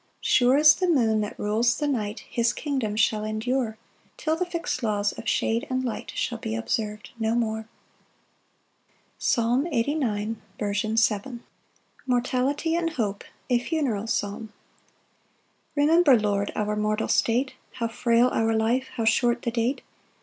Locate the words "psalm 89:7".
9.19-10.37